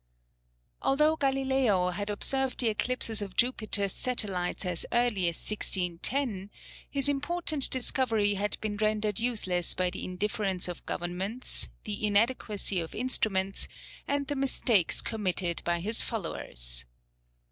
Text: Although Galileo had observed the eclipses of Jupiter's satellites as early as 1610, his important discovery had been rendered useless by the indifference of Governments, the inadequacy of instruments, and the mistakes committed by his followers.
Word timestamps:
Although 0.81 1.15
Galileo 1.15 1.91
had 1.91 2.09
observed 2.09 2.59
the 2.59 2.69
eclipses 2.69 3.21
of 3.21 3.35
Jupiter's 3.35 3.93
satellites 3.93 4.65
as 4.65 4.83
early 4.91 5.29
as 5.29 5.35
1610, 5.37 6.49
his 6.89 7.07
important 7.07 7.69
discovery 7.69 8.33
had 8.33 8.57
been 8.61 8.77
rendered 8.77 9.19
useless 9.19 9.75
by 9.75 9.91
the 9.91 10.03
indifference 10.03 10.67
of 10.67 10.83
Governments, 10.87 11.69
the 11.83 12.03
inadequacy 12.03 12.79
of 12.79 12.95
instruments, 12.95 13.67
and 14.07 14.25
the 14.25 14.35
mistakes 14.35 15.01
committed 15.01 15.61
by 15.65 15.79
his 15.79 16.01
followers. 16.01 16.85